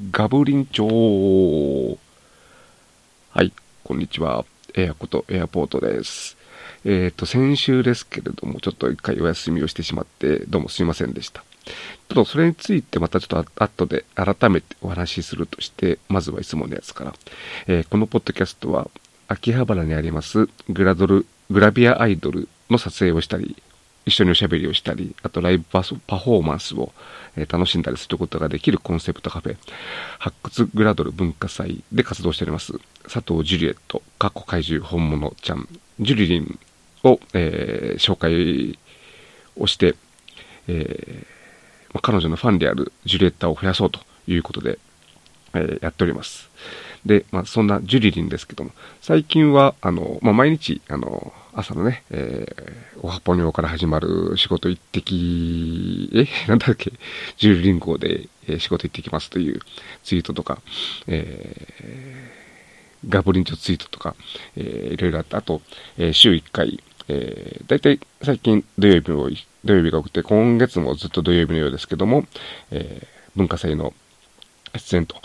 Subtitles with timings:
[0.00, 1.98] ガブリンチョー。
[3.30, 3.52] はい、
[3.84, 4.46] こんにちは。
[4.74, 6.38] エアことエアポートです。
[6.86, 11.44] えっ、ー、と、先週ですけれども、ちょっと一回お休みをしてしまって、どうもすいませんでした。
[11.66, 11.74] ちょっ
[12.14, 17.14] とそれについてまたちょっと後で改めてお話しするとして、まずはいつものやつから。
[17.66, 18.88] えー、このポッドキャストは、
[19.28, 23.62] 秋葉原にありますグラドル、グラビアアイドルの撮影をしたり、
[24.04, 26.92] 一緒におしゃべりをしたり、あとライブパフォーマンスを、
[27.36, 29.56] え楽しんだりすることができるコンセプトカフェ、
[30.18, 32.74] 発掘グラドル文化祭で活動しております、
[33.04, 35.68] 佐藤ジュリエット、過去怪獣本物ちゃん、
[36.00, 36.58] ジュリリン
[37.04, 38.78] を、えー、紹介
[39.56, 39.94] をして、
[40.68, 44.78] えー、彼女のファンであるジュリエッタを増やそうということで、
[45.54, 46.50] えー、やっております。
[47.04, 48.70] で、まあ、そんなジュリリンですけども、
[49.00, 56.92] 最近は、あの、まあ、毎日、あの、朝のね、えー、おはぽにょから始まる仕事行ってき、え、 なんだっけ、
[57.36, 59.60] ジュリリン号で、えー、仕事行ってきますという
[60.04, 60.62] ツイートとか、
[61.08, 64.14] えー、ガブリンチョツイートとか、
[64.56, 65.38] えー、いろいろあった。
[65.38, 65.60] あと、
[65.98, 69.28] えー、週1回、えー、だいたい最近土曜日を、
[69.64, 72.24] 土曜日が多くて、今月もずっと土曜日のようですけども、
[72.70, 73.92] えー、文化祭の
[74.78, 75.16] 出演と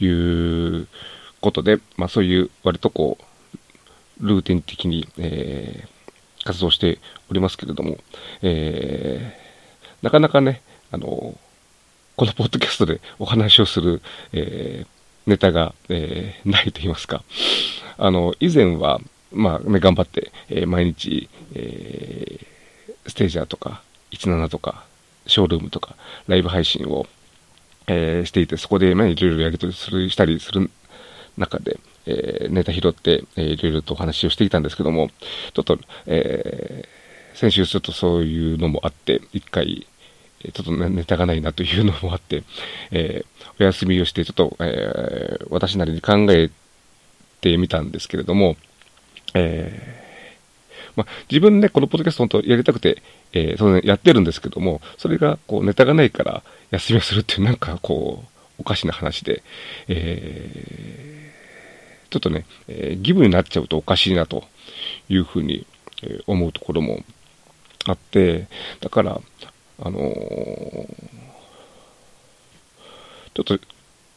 [0.00, 0.88] いう
[1.46, 6.98] ことで、まあそういう割とこう、ルーティン的に、えー、活動して
[7.30, 7.98] おりますけれども、
[8.42, 11.38] えー、なかなかね、あの、
[12.16, 14.02] このポッドキャストでお話をする、
[14.32, 14.86] えー、
[15.26, 17.22] ネタが、えー、ないと言いますか、
[17.98, 19.00] あの、以前は、
[19.32, 24.84] まあ、ね、頑張って、えー、毎日、えー、ステージャーとか、17とか、
[25.26, 25.94] ショールームとか、
[26.26, 27.06] ライブ配信を、
[27.86, 30.70] えー、していて、そこで、まあ、いろいろやり取りする、したりする
[31.36, 35.10] 中で、えー、ネタ拾って、えー、いろいろとお話をしていたんですけども、
[35.54, 39.86] ちょっと、えー、先週ちょっとそういうのもあって、一回、
[40.42, 42.44] ちょっとネタがないなというのもあって、
[42.90, 46.50] えー、お休みをして、ちょっと、えー、私なりに考え
[47.40, 48.56] てみたんですけれども、
[49.34, 53.02] えー、まあ、自分ね、このポッドキャスト本当やりたくて、
[53.32, 59.42] えー、その、やってるんですけども、それが、こう、ネタがないから休みをするっていう、なんか、こう、おかしな話で、
[59.88, 64.44] えー、ちょっとね、えー、義務になっちゃうとおかしいなと
[65.08, 65.66] いうふうに、
[66.26, 67.02] 思うところも
[67.86, 68.48] あって、
[68.80, 69.20] だから、
[69.78, 70.12] あのー、
[73.34, 73.58] ちょっと、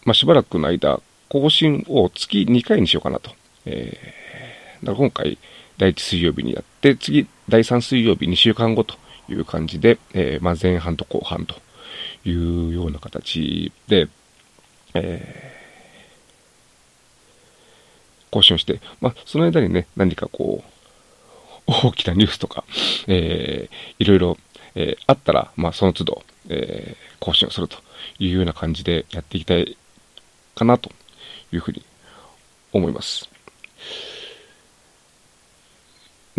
[0.06, 3.32] まあ、しばらくの間、更新を月2回にしようかなと。
[3.66, 5.38] えー、だから今回、
[5.78, 8.96] 第1水曜日にやって、次、第3水曜日2週間後と
[9.30, 11.56] いう感じで、えー、まあ、前半と後半と
[12.26, 14.08] いうような形で、
[14.94, 20.70] えー、更新をして、まあ、その間にね、何かこう、
[21.68, 22.64] 大きなニュースとか、
[23.08, 24.38] えー、いろいろ、
[24.76, 27.78] えー、あったら、まあ、その都度、えー、更新をすると
[28.18, 29.78] いうような感じでやっていきたい
[30.56, 30.92] かなと
[31.52, 31.84] いうふうに
[32.74, 33.30] 思います。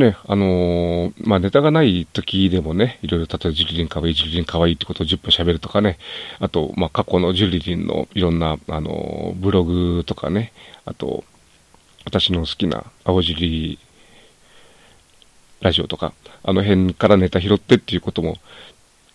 [0.01, 5.99] ね、あのー、まあ、ネタがない時でもね、いろいろ、例えばジュリリンかわいい、ジュリリンかわいいってことを10分喋るとかね、
[6.41, 10.53] あと、まあ、過去のジュリリンのいろんな、あのー、ブログとかね、
[10.85, 11.25] あと、
[12.05, 13.79] 私の好きな青尻
[15.61, 16.13] ラジオとか、
[16.43, 18.39] あの辺からネタ拾ってっていうことも、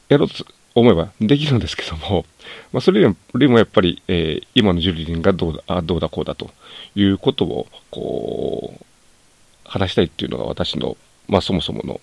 [0.07, 0.45] やろうと
[0.75, 2.25] 思えばできるんですけども、
[2.71, 6.51] まあ、それよりもやっぱり、えー、今のジュリリンがどうだ、あどうだこうだと
[6.95, 8.85] いうことを、こう、
[9.65, 12.01] 話したいっていうのが私の、まあそもそもの、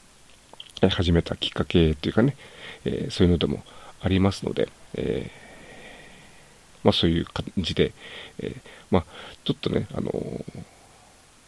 [0.89, 2.37] 始めたきっかけっていうかね、
[2.85, 3.63] えー、そういうのでも
[4.01, 7.93] ありますので、えー、まあそういう感じで、
[8.41, 8.57] えー、
[8.91, 9.05] まあ
[9.45, 10.13] ちょっとね、あの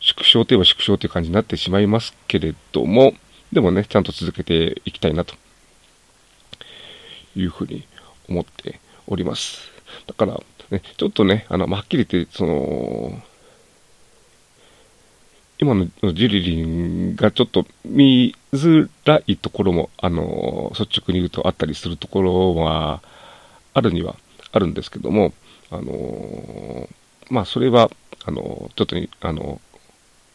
[0.00, 3.14] 縮小といえば縮小という感じになってしまいますけれども、
[3.52, 5.34] でもね、ちゃんと続けていきたいなと
[7.36, 7.86] いうふうに
[8.28, 9.70] 思っております。
[10.06, 13.22] だから、ね、ちょっとね、あの、ま、はっきり言って、その、
[15.64, 23.00] 今のジリリンがちょっと見づらいところも、あの、率直に言うとあったりするところは、
[23.72, 24.14] あるには
[24.52, 25.32] あるんですけども、
[25.70, 26.86] あの、
[27.30, 27.90] まあ、それは、
[28.26, 29.58] あの、ちょっと、あの、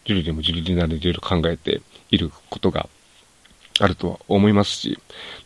[0.06, 2.89] ジュリリンもジュリリンなりいろいろ考えていることが
[3.80, 4.98] あるとは思いますし、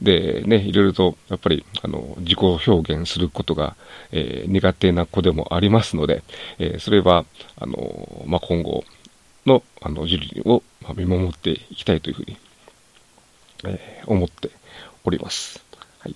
[0.01, 3.75] で、ね、いろいろと、やっぱり、あの、自己表現することが、
[4.13, 6.23] えー、苦手な子でもありますので、
[6.57, 7.25] えー、それは、
[7.57, 8.85] あの、まあ、今後、
[9.45, 10.63] の、あの、ジュリリンを
[10.95, 12.37] 見守っていきたいというふうに、
[13.65, 14.51] えー、思って
[15.03, 15.63] おります。
[15.99, 16.15] はい。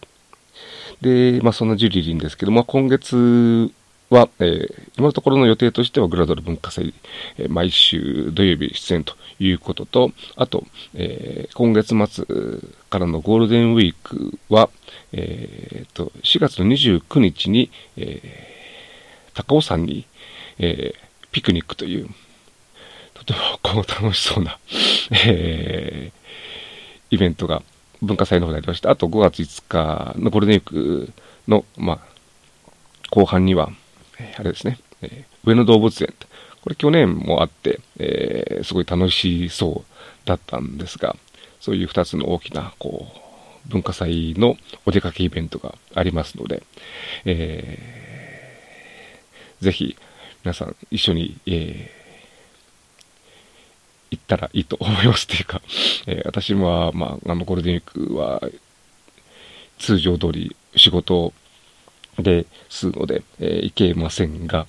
[1.02, 3.72] で、まあ、そんなジュリリンですけども、今月
[4.10, 6.94] は、えー、今のところの予定としては、グラドル文化祭、
[7.38, 10.64] えー、毎週土曜日出演ということと、あと、
[10.94, 12.26] えー、今月末
[12.90, 14.70] からのゴールデンウィークは、
[15.12, 18.54] えー、と、4月の29日に、え
[19.38, 20.08] 高尾山に、
[20.58, 22.10] えー、ピクニックという、
[23.18, 24.58] とてもこう楽しそうな、
[25.26, 27.64] えー、イベントが
[28.02, 28.92] 文化祭の方でありました。
[28.92, 31.14] あと5月5日のゴールデンウィーク
[31.48, 32.00] の、まあ、
[33.10, 33.72] 後半には、
[34.20, 36.14] えー、あれですね、えー、上野動物園。
[36.62, 41.16] これ去年もあって、えー、すごい楽しそうだったんですが、
[41.60, 44.56] そういう2つの大きな、こう、文化祭の
[44.86, 46.64] お出かけイベントがありますので、
[47.26, 49.98] えー、ぜひ
[50.44, 51.97] 皆さん一緒に、えー、
[54.28, 55.62] たらいいと思いますっていうか、
[56.06, 58.42] えー、私は、まあ、あのゴールデンウィークは
[59.80, 61.34] 通常通り仕事
[62.20, 64.68] ですので、えー、行けませんが、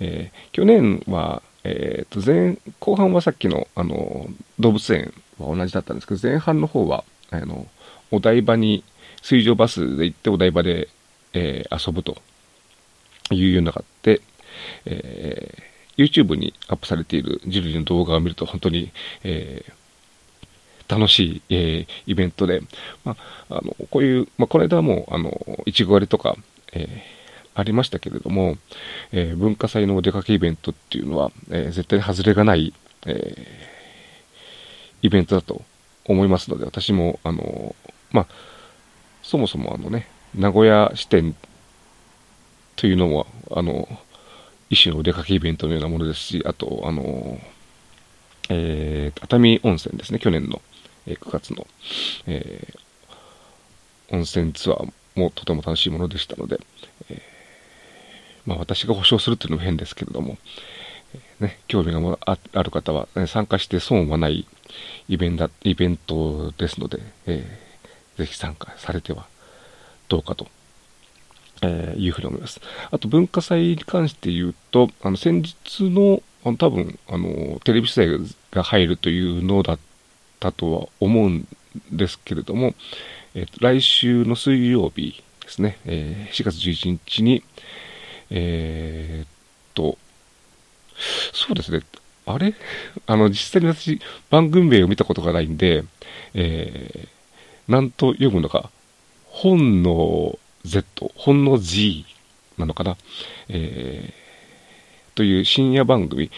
[0.00, 4.26] えー、去年は、えー、と前後半はさっきのあの
[4.58, 7.66] 動物園は同じだったんですけど前半の方はあの
[8.10, 8.84] お台場に
[9.22, 10.88] 水上バスで行ってお台場で、
[11.32, 12.20] え、遊ぶと
[13.30, 14.20] いうようなのがあって、
[14.84, 18.92] え、YouTube にアップされているジュリの動画を見ると本当に、
[19.24, 22.62] えー、楽しい、えー、イベントで、
[23.04, 23.16] ま
[23.48, 25.32] あ、あのこういう、まあ、この間はもう、あの、
[25.66, 26.36] いちご割りとか、
[26.72, 26.90] えー、
[27.54, 28.56] ありましたけれども、
[29.12, 32.72] えー、文化祭のお出かけイベントっていうのは、え、絶対に外れがない、
[33.06, 33.46] え
[35.02, 35.62] イベントだと
[36.04, 37.74] 思いますので、私も、あの、
[38.12, 38.26] まあ、
[39.22, 41.34] そもそもあのね、名古屋支店
[42.76, 43.88] というのは、あの、
[44.72, 47.38] 一種のお出かけイベントのようなものですし、あと、あの、
[48.48, 50.62] えー、熱海温泉ですね、去年の、
[51.06, 51.66] えー、9月の、
[52.26, 56.58] えー、温泉ツアーもとても楽しいものでしたので、
[57.10, 57.20] えー、
[58.46, 60.38] まあ私が保証するっていうのも変ですけれども、
[61.14, 64.46] え、ね、興味がある方は、ね、参加して損はない
[65.06, 69.26] イベントイベントですので、えー、ぜひ参加されては
[70.08, 70.46] どうかと、
[71.62, 72.60] えー、いうふうに思います。
[72.90, 79.78] あと文化祭に関して言うと、あの先日の、あの多分、あの、テレビ取材が入るというのだっ
[80.40, 81.46] たとは思うん
[81.92, 82.74] ですけれども、
[83.34, 87.42] えー、来週の水曜日ですね、えー、4月11日に、
[88.30, 89.28] えー、っ
[89.74, 89.96] と、
[91.32, 91.80] そうですね、
[92.26, 92.54] あれ？
[93.06, 94.00] あの、実際に私、
[94.30, 95.84] 番組名を見たことがないんで、
[96.34, 98.70] えー、なんと読むのか、
[99.26, 102.04] 本の Z、本の G
[102.58, 102.96] なのかな、
[103.48, 106.30] えー、という深夜番組、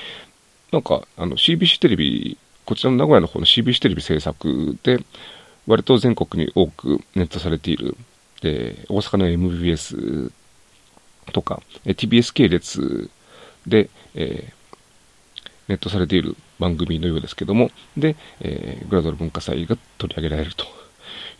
[0.72, 4.98] なんか、あの、CBC テレビ、こちらの名古屋の方の CBC テレビ制作で、
[5.66, 7.96] 割と全国に多くネットされている、
[8.40, 10.32] で、大阪の MBS
[11.32, 13.10] とか、TBS 系列
[13.66, 14.64] で、えー
[15.68, 20.66] ネットされている番組のようですけども、で、えー、グラドル文化祭が取り上げられると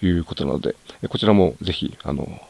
[0.05, 0.75] いうことなので、
[1.09, 2.41] こちらもぜひ、あの、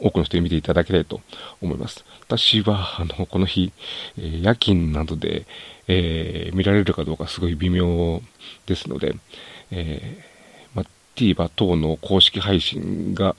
[0.00, 1.20] 多くの人に見ていただきたいと
[1.60, 2.04] 思います。
[2.20, 3.72] 私は、あの、この日、
[4.18, 5.46] え、夜勤などで、
[5.88, 8.22] えー、見られるかどうかすごい微妙
[8.66, 9.16] ですので、
[9.70, 10.84] えー、ま
[11.16, 13.34] TVer 等の公式配信が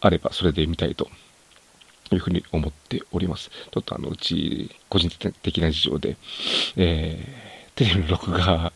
[0.00, 1.08] あればそれで見たいと
[2.12, 3.50] いうふうに思っております。
[3.50, 5.10] ちょっとあの、うち、個人
[5.42, 6.16] 的な事情で、
[6.76, 8.72] えー、テレビの録画、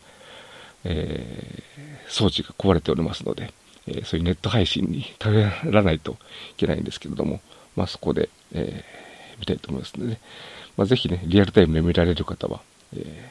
[0.83, 3.53] えー、装置が壊れておりますので、
[3.87, 6.15] え、そういうネット配信に頼らないとい
[6.57, 7.41] けないんですけれども、
[7.75, 8.83] まあそこで、え、
[9.39, 10.21] 見たいと思いますので、ね、
[10.77, 12.61] まあぜひね、リアルタイムで見られる方は、
[12.95, 13.29] え、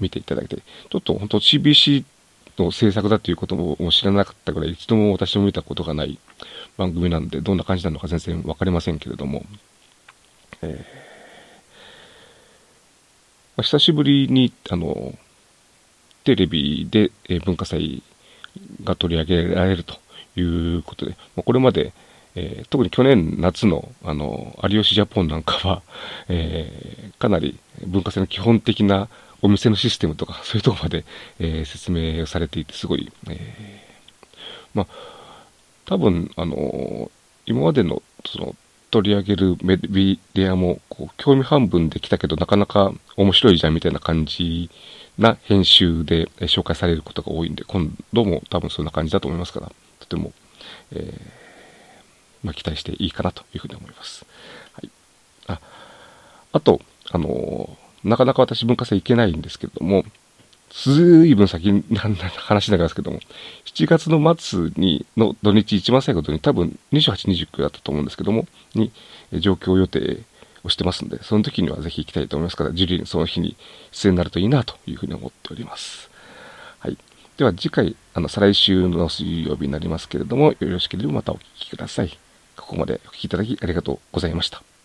[0.00, 2.04] 見ていただいて、ちょっと本当 CBC
[2.58, 6.18] の制作だということも知らなかったぐらい、一度も私も見たことがない
[6.76, 9.44] 番組なんで、どんな感じなのか全然わかりませんけれども、
[10.62, 15.14] えー、久しぶりに、あの、
[16.24, 18.02] テレビで、え文化祭
[18.84, 19.94] が取り上げられると
[20.36, 21.92] いうことで、これまで、
[22.34, 25.82] えー、特に去年夏の、あの、有吉ジャポンなんかは、
[26.28, 29.08] えー、かなり文化祭の基本的な
[29.42, 31.04] お店のシステムとか、そういうとこまで、
[31.38, 33.86] えー、説明をされていて、すごい、え
[34.74, 34.86] まあ、
[35.86, 37.10] 多分、あの
[37.46, 38.54] 今までの、その、
[38.90, 44.70] 取り上げるメディアも、こう、興味半分できたけど、なかなか面白いじゃんみたいな感じ
[45.18, 50.32] な編集で紹介されることが多いんで、今度も多分そんな感じだと思いますから、とても、
[50.92, 51.20] えー、
[52.42, 54.26] まあ、期待していいかなというふうに思います。
[54.72, 54.90] はい。
[55.46, 55.60] あ、
[56.52, 56.80] あと、
[57.10, 60.04] あのなかなか私文化祭行けないんですけれども、
[60.70, 63.20] ずいぶん先な話しながらですけども、
[63.64, 68.92] 7月の末に、の土日一番最後のに多分28、29だったと思うんですけども、に
[69.32, 70.22] 状況予定
[70.66, 73.56] をしてますんで、その時にはぜひ行きたいと思いますから、ジュリーにその日に
[73.92, 76.10] 出演になるといいなというふうに思っております。
[76.78, 76.98] はい。
[77.36, 82.18] では次回、あの、再来週の水曜日になりますけれども、よろしければまたお聴きください。
[82.56, 84.75] ここまでお聴きいただきありがとうございました。